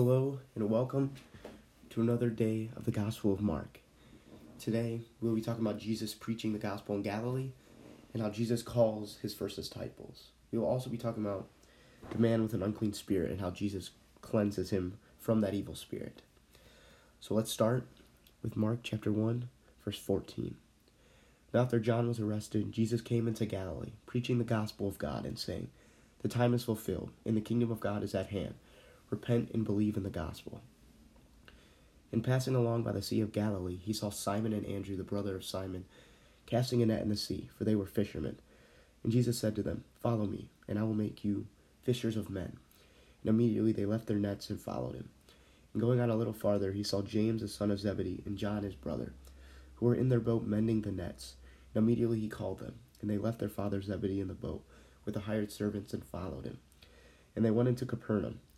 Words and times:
Hello 0.00 0.38
and 0.54 0.70
welcome 0.70 1.10
to 1.90 2.00
another 2.00 2.30
day 2.30 2.70
of 2.76 2.84
the 2.84 2.92
Gospel 2.92 3.32
of 3.32 3.40
Mark. 3.40 3.80
Today 4.56 5.00
we'll 5.20 5.34
be 5.34 5.40
talking 5.40 5.66
about 5.66 5.80
Jesus 5.80 6.14
preaching 6.14 6.52
the 6.52 6.60
gospel 6.60 6.94
in 6.94 7.02
Galilee 7.02 7.50
and 8.14 8.22
how 8.22 8.30
Jesus 8.30 8.62
calls 8.62 9.18
his 9.22 9.34
first 9.34 9.56
disciples. 9.56 10.28
We 10.52 10.58
will 10.60 10.68
also 10.68 10.88
be 10.88 10.98
talking 10.98 11.24
about 11.24 11.48
the 12.12 12.18
man 12.20 12.42
with 12.42 12.54
an 12.54 12.62
unclean 12.62 12.92
spirit 12.92 13.32
and 13.32 13.40
how 13.40 13.50
Jesus 13.50 13.90
cleanses 14.20 14.70
him 14.70 14.98
from 15.18 15.40
that 15.40 15.54
evil 15.54 15.74
spirit. 15.74 16.22
So 17.18 17.34
let's 17.34 17.50
start 17.50 17.84
with 18.40 18.56
Mark 18.56 18.84
chapter 18.84 19.10
1, 19.10 19.48
verse 19.84 19.98
14. 19.98 20.54
Now, 21.52 21.62
after 21.62 21.80
John 21.80 22.06
was 22.06 22.20
arrested, 22.20 22.70
Jesus 22.70 23.00
came 23.00 23.26
into 23.26 23.46
Galilee, 23.46 23.94
preaching 24.06 24.38
the 24.38 24.44
gospel 24.44 24.86
of 24.86 24.96
God 24.96 25.26
and 25.26 25.36
saying, 25.36 25.70
The 26.20 26.28
time 26.28 26.54
is 26.54 26.62
fulfilled, 26.62 27.10
and 27.26 27.36
the 27.36 27.40
kingdom 27.40 27.72
of 27.72 27.80
God 27.80 28.04
is 28.04 28.14
at 28.14 28.28
hand. 28.28 28.54
Repent 29.10 29.50
and 29.52 29.64
believe 29.64 29.96
in 29.96 30.02
the 30.02 30.10
gospel. 30.10 30.60
In 32.10 32.22
passing 32.22 32.54
along 32.54 32.82
by 32.82 32.92
the 32.92 33.02
Sea 33.02 33.20
of 33.20 33.32
Galilee, 33.32 33.78
he 33.82 33.92
saw 33.92 34.10
Simon 34.10 34.52
and 34.52 34.64
Andrew, 34.66 34.96
the 34.96 35.02
brother 35.02 35.36
of 35.36 35.44
Simon, 35.44 35.84
casting 36.46 36.82
a 36.82 36.86
net 36.86 37.02
in 37.02 37.10
the 37.10 37.16
sea, 37.16 37.50
for 37.56 37.64
they 37.64 37.74
were 37.74 37.86
fishermen. 37.86 38.38
And 39.02 39.12
Jesus 39.12 39.38
said 39.38 39.54
to 39.56 39.62
them, 39.62 39.84
Follow 40.00 40.26
me, 40.26 40.48
and 40.66 40.78
I 40.78 40.82
will 40.82 40.94
make 40.94 41.24
you 41.24 41.46
fishers 41.82 42.16
of 42.16 42.30
men. 42.30 42.56
And 43.22 43.30
immediately 43.30 43.72
they 43.72 43.84
left 43.84 44.06
their 44.06 44.16
nets 44.16 44.48
and 44.48 44.60
followed 44.60 44.94
him. 44.94 45.10
And 45.72 45.82
going 45.82 46.00
on 46.00 46.10
a 46.10 46.16
little 46.16 46.32
farther, 46.32 46.72
he 46.72 46.82
saw 46.82 47.02
James 47.02 47.42
the 47.42 47.48
son 47.48 47.70
of 47.70 47.80
Zebedee 47.80 48.22
and 48.24 48.38
John 48.38 48.62
his 48.62 48.74
brother, 48.74 49.12
who 49.76 49.86
were 49.86 49.94
in 49.94 50.08
their 50.08 50.20
boat 50.20 50.46
mending 50.46 50.82
the 50.82 50.92
nets. 50.92 51.34
And 51.74 51.84
immediately 51.84 52.20
he 52.20 52.28
called 52.28 52.60
them, 52.60 52.74
and 53.00 53.10
they 53.10 53.18
left 53.18 53.38
their 53.38 53.48
father 53.48 53.82
Zebedee 53.82 54.20
in 54.20 54.28
the 54.28 54.34
boat 54.34 54.64
with 55.04 55.14
the 55.14 55.20
hired 55.20 55.52
servants 55.52 55.92
and 55.92 56.04
followed 56.04 56.44
him. 56.44 56.58
And 57.36 57.44
they 57.44 57.50
went 57.50 57.68
into 57.68 57.86
Capernaum. 57.86 58.40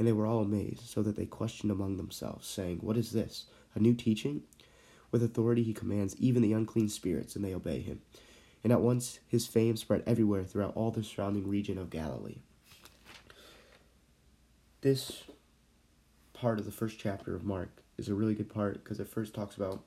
And 0.00 0.08
they 0.08 0.12
were 0.12 0.26
all 0.26 0.40
amazed, 0.40 0.88
so 0.88 1.02
that 1.02 1.16
they 1.16 1.26
questioned 1.26 1.70
among 1.70 1.98
themselves, 1.98 2.48
saying, 2.48 2.78
What 2.78 2.96
is 2.96 3.12
this? 3.12 3.44
A 3.74 3.78
new 3.78 3.92
teaching? 3.92 4.44
With 5.10 5.22
authority 5.22 5.62
he 5.62 5.74
commands 5.74 6.16
even 6.16 6.40
the 6.40 6.54
unclean 6.54 6.88
spirits, 6.88 7.36
and 7.36 7.44
they 7.44 7.54
obey 7.54 7.80
him. 7.80 8.00
And 8.64 8.72
at 8.72 8.80
once 8.80 9.18
his 9.28 9.46
fame 9.46 9.76
spread 9.76 10.02
everywhere 10.06 10.44
throughout 10.44 10.74
all 10.74 10.90
the 10.90 11.04
surrounding 11.04 11.46
region 11.46 11.76
of 11.76 11.90
Galilee. 11.90 12.38
This 14.80 15.24
part 16.32 16.58
of 16.58 16.64
the 16.64 16.72
first 16.72 16.98
chapter 16.98 17.34
of 17.34 17.44
Mark 17.44 17.82
is 17.98 18.08
a 18.08 18.14
really 18.14 18.34
good 18.34 18.48
part 18.48 18.82
because 18.82 19.00
it 19.00 19.06
first 19.06 19.34
talks 19.34 19.56
about 19.56 19.84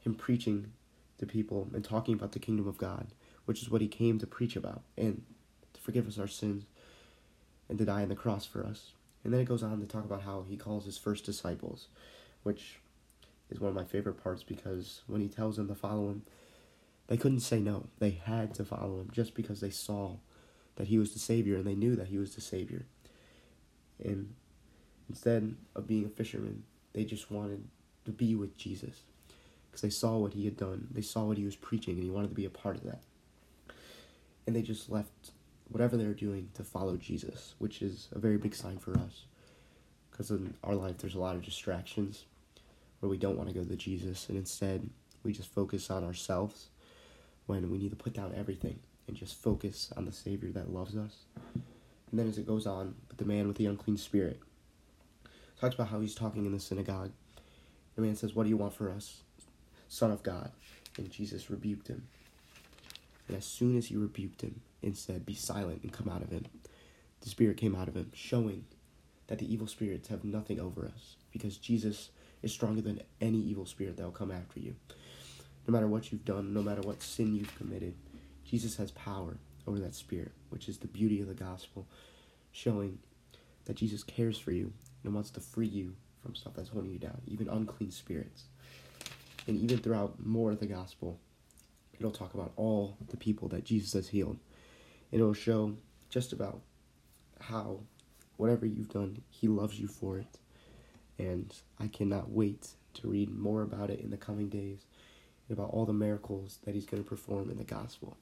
him 0.00 0.14
preaching 0.14 0.72
to 1.16 1.24
people 1.24 1.66
and 1.72 1.82
talking 1.82 2.12
about 2.12 2.32
the 2.32 2.38
kingdom 2.40 2.68
of 2.68 2.76
God, 2.76 3.06
which 3.46 3.62
is 3.62 3.70
what 3.70 3.80
he 3.80 3.88
came 3.88 4.18
to 4.18 4.26
preach 4.26 4.54
about 4.54 4.82
and 4.98 5.22
to 5.72 5.80
forgive 5.80 6.06
us 6.06 6.18
our 6.18 6.28
sins 6.28 6.66
and 7.70 7.78
to 7.78 7.86
die 7.86 8.02
on 8.02 8.10
the 8.10 8.14
cross 8.14 8.44
for 8.44 8.62
us. 8.62 8.92
And 9.24 9.32
then 9.32 9.40
it 9.40 9.48
goes 9.48 9.62
on 9.62 9.80
to 9.80 9.86
talk 9.86 10.04
about 10.04 10.22
how 10.22 10.44
he 10.48 10.56
calls 10.56 10.84
his 10.84 10.98
first 10.98 11.24
disciples, 11.24 11.88
which 12.42 12.78
is 13.50 13.60
one 13.60 13.70
of 13.70 13.74
my 13.74 13.84
favorite 13.84 14.22
parts 14.22 14.42
because 14.42 15.02
when 15.06 15.20
he 15.20 15.28
tells 15.28 15.56
them 15.56 15.68
to 15.68 15.74
follow 15.74 16.08
him, 16.08 16.22
they 17.08 17.16
couldn't 17.16 17.40
say 17.40 17.60
no. 17.60 17.86
They 17.98 18.10
had 18.10 18.54
to 18.54 18.64
follow 18.64 19.00
him 19.00 19.10
just 19.12 19.34
because 19.34 19.60
they 19.60 19.70
saw 19.70 20.16
that 20.76 20.88
he 20.88 20.98
was 20.98 21.12
the 21.12 21.18
Savior 21.18 21.56
and 21.56 21.66
they 21.66 21.74
knew 21.74 21.96
that 21.96 22.08
he 22.08 22.18
was 22.18 22.34
the 22.34 22.40
Savior. 22.40 22.86
And 24.02 24.34
instead 25.08 25.56
of 25.74 25.86
being 25.86 26.04
a 26.04 26.08
fisherman, 26.08 26.64
they 26.92 27.04
just 27.04 27.30
wanted 27.30 27.64
to 28.04 28.10
be 28.10 28.34
with 28.34 28.56
Jesus 28.56 29.02
because 29.70 29.82
they 29.82 29.90
saw 29.90 30.16
what 30.16 30.34
he 30.34 30.44
had 30.44 30.56
done. 30.56 30.88
They 30.90 31.02
saw 31.02 31.24
what 31.24 31.38
he 31.38 31.44
was 31.44 31.56
preaching 31.56 31.94
and 31.94 32.02
he 32.02 32.10
wanted 32.10 32.28
to 32.28 32.34
be 32.34 32.44
a 32.44 32.50
part 32.50 32.76
of 32.76 32.84
that. 32.84 33.02
And 34.46 34.54
they 34.54 34.62
just 34.62 34.90
left 34.90 35.32
whatever 35.68 35.96
they're 35.96 36.14
doing 36.14 36.48
to 36.54 36.64
follow 36.64 36.96
Jesus, 36.96 37.54
which 37.58 37.82
is 37.82 38.08
a 38.12 38.18
very 38.18 38.38
big 38.38 38.54
sign 38.54 38.78
for 38.78 38.92
us. 38.98 39.24
Because 40.10 40.30
in 40.30 40.54
our 40.64 40.74
life, 40.74 40.98
there's 40.98 41.14
a 41.14 41.20
lot 41.20 41.36
of 41.36 41.42
distractions 41.42 42.24
where 43.00 43.10
we 43.10 43.18
don't 43.18 43.36
want 43.36 43.48
to 43.48 43.54
go 43.54 43.64
to 43.64 43.76
Jesus, 43.76 44.28
and 44.28 44.38
instead, 44.38 44.88
we 45.22 45.32
just 45.32 45.52
focus 45.52 45.90
on 45.90 46.04
ourselves 46.04 46.68
when 47.46 47.70
we 47.70 47.78
need 47.78 47.90
to 47.90 47.96
put 47.96 48.14
down 48.14 48.32
everything 48.36 48.78
and 49.06 49.16
just 49.16 49.40
focus 49.40 49.92
on 49.96 50.04
the 50.04 50.12
Savior 50.12 50.50
that 50.50 50.72
loves 50.72 50.96
us. 50.96 51.24
And 52.10 52.20
then 52.20 52.28
as 52.28 52.38
it 52.38 52.46
goes 52.46 52.66
on, 52.66 52.94
with 53.08 53.18
the 53.18 53.24
man 53.24 53.48
with 53.48 53.56
the 53.56 53.66
unclean 53.66 53.96
spirit, 53.96 54.40
talks 55.60 55.74
about 55.74 55.88
how 55.88 56.00
he's 56.00 56.14
talking 56.14 56.46
in 56.46 56.52
the 56.52 56.60
synagogue. 56.60 57.12
The 57.94 58.02
man 58.02 58.16
says, 58.16 58.34
What 58.34 58.44
do 58.44 58.48
you 58.48 58.56
want 58.56 58.74
for 58.74 58.90
us, 58.90 59.22
Son 59.88 60.10
of 60.10 60.22
God? 60.22 60.50
And 60.96 61.10
Jesus 61.10 61.50
rebuked 61.50 61.88
him. 61.88 62.06
And 63.28 63.36
as 63.36 63.44
soon 63.44 63.76
as 63.76 63.86
he 63.86 63.96
rebuked 63.96 64.42
him 64.42 64.60
and 64.82 64.96
said, 64.96 65.26
Be 65.26 65.34
silent 65.34 65.82
and 65.82 65.92
come 65.92 66.08
out 66.08 66.22
of 66.22 66.30
him, 66.30 66.46
the 67.20 67.28
spirit 67.28 67.56
came 67.56 67.74
out 67.74 67.88
of 67.88 67.96
him, 67.96 68.10
showing 68.14 68.64
that 69.26 69.38
the 69.38 69.52
evil 69.52 69.66
spirits 69.66 70.08
have 70.08 70.24
nothing 70.24 70.60
over 70.60 70.86
us 70.86 71.16
because 71.32 71.56
Jesus 71.56 72.10
is 72.42 72.52
stronger 72.52 72.80
than 72.80 73.00
any 73.20 73.38
evil 73.38 73.66
spirit 73.66 73.96
that 73.96 74.04
will 74.04 74.10
come 74.10 74.30
after 74.30 74.60
you. 74.60 74.76
No 75.66 75.72
matter 75.72 75.88
what 75.88 76.12
you've 76.12 76.24
done, 76.24 76.54
no 76.54 76.62
matter 76.62 76.82
what 76.82 77.02
sin 77.02 77.34
you've 77.34 77.56
committed, 77.56 77.94
Jesus 78.44 78.76
has 78.76 78.92
power 78.92 79.36
over 79.66 79.80
that 79.80 79.96
spirit, 79.96 80.30
which 80.50 80.68
is 80.68 80.78
the 80.78 80.86
beauty 80.86 81.20
of 81.20 81.26
the 81.26 81.34
gospel, 81.34 81.86
showing 82.52 82.98
that 83.64 83.76
Jesus 83.76 84.04
cares 84.04 84.38
for 84.38 84.52
you 84.52 84.72
and 85.02 85.12
wants 85.12 85.30
to 85.30 85.40
free 85.40 85.66
you 85.66 85.94
from 86.22 86.34
stuff 86.36 86.54
that's 86.54 86.68
holding 86.68 86.92
you 86.92 86.98
down, 86.98 87.20
even 87.26 87.48
unclean 87.48 87.90
spirits. 87.90 88.44
And 89.48 89.58
even 89.58 89.78
throughout 89.78 90.24
more 90.24 90.52
of 90.52 90.60
the 90.60 90.66
gospel, 90.66 91.18
it'll 91.98 92.10
talk 92.10 92.34
about 92.34 92.52
all 92.56 92.96
the 93.08 93.16
people 93.16 93.48
that 93.48 93.64
Jesus 93.64 93.92
has 93.94 94.08
healed. 94.08 94.38
It'll 95.10 95.34
show 95.34 95.74
just 96.10 96.32
about 96.32 96.60
how 97.40 97.80
whatever 98.36 98.66
you've 98.66 98.92
done, 98.92 99.22
He 99.30 99.48
loves 99.48 99.78
you 99.78 99.88
for 99.88 100.18
it. 100.18 100.38
And 101.18 101.54
I 101.80 101.88
cannot 101.88 102.30
wait 102.30 102.68
to 102.94 103.08
read 103.08 103.30
more 103.34 103.62
about 103.62 103.90
it 103.90 104.00
in 104.00 104.10
the 104.10 104.16
coming 104.16 104.48
days 104.48 104.84
and 105.48 105.56
about 105.56 105.70
all 105.70 105.86
the 105.86 105.92
miracles 105.92 106.58
that 106.64 106.74
He's 106.74 106.86
going 106.86 107.02
to 107.02 107.08
perform 107.08 107.50
in 107.50 107.58
the 107.58 107.64
gospel. 107.64 108.16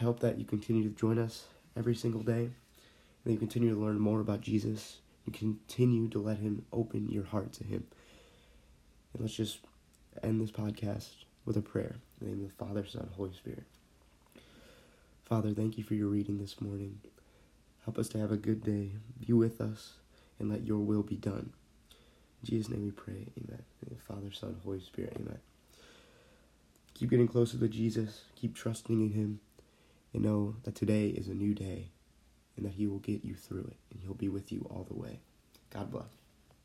I 0.00 0.04
hope 0.04 0.20
that 0.20 0.38
you 0.38 0.44
continue 0.44 0.84
to 0.84 0.94
join 0.94 1.18
us 1.18 1.46
every 1.76 1.94
single 1.94 2.22
day 2.22 2.44
and 2.44 2.52
that 3.24 3.32
you 3.32 3.38
continue 3.38 3.74
to 3.74 3.80
learn 3.80 3.98
more 3.98 4.20
about 4.20 4.40
Jesus 4.40 4.98
and 5.26 5.34
continue 5.34 6.08
to 6.08 6.18
let 6.18 6.38
Him 6.38 6.64
open 6.72 7.08
your 7.10 7.24
heart 7.24 7.52
to 7.54 7.64
Him. 7.64 7.84
And 9.12 9.22
let's 9.22 9.34
just 9.34 9.58
end 10.22 10.40
this 10.40 10.50
podcast 10.50 11.08
with 11.44 11.56
a 11.56 11.62
prayer. 11.62 11.96
In 12.20 12.26
the 12.26 12.34
name 12.34 12.44
of 12.44 12.56
the 12.56 12.64
Father, 12.64 12.84
Son, 12.86 13.08
Holy 13.16 13.32
Spirit. 13.32 13.64
Father, 15.24 15.52
thank 15.52 15.78
you 15.78 15.84
for 15.84 15.94
your 15.94 16.08
reading 16.08 16.38
this 16.38 16.60
morning. 16.60 17.00
Help 17.84 17.98
us 17.98 18.08
to 18.08 18.18
have 18.18 18.32
a 18.32 18.36
good 18.36 18.64
day. 18.64 18.92
Be 19.24 19.32
with 19.32 19.60
us 19.60 19.94
and 20.38 20.50
let 20.50 20.64
your 20.64 20.78
will 20.78 21.02
be 21.02 21.16
done. 21.16 21.52
In 22.42 22.46
Jesus' 22.48 22.70
name 22.70 22.84
we 22.84 22.90
pray. 22.90 23.26
Amen. 23.38 23.62
Father, 24.06 24.32
Son, 24.32 24.56
Holy 24.64 24.80
Spirit. 24.80 25.12
Amen. 25.16 25.38
Keep 26.94 27.10
getting 27.10 27.28
closer 27.28 27.56
to 27.58 27.68
Jesus. 27.68 28.22
Keep 28.34 28.56
trusting 28.56 29.00
in 29.00 29.12
Him. 29.12 29.40
And 30.12 30.24
know 30.24 30.56
that 30.64 30.74
today 30.74 31.08
is 31.08 31.28
a 31.28 31.34
new 31.34 31.54
day 31.54 31.90
and 32.56 32.64
that 32.64 32.72
He 32.72 32.86
will 32.86 32.98
get 32.98 33.24
you 33.24 33.34
through 33.34 33.66
it 33.70 33.76
and 33.92 34.00
He'll 34.02 34.14
be 34.14 34.28
with 34.28 34.50
you 34.50 34.66
all 34.70 34.86
the 34.88 34.98
way. 34.98 35.20
God 35.70 35.90
bless. 35.92 36.17